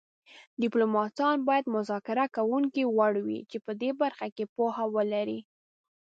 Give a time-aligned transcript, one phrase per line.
[0.61, 5.39] ډیپلوماتان باید مذاکره کوونکي وړ وي چې په دې برخه کې پوهه ولري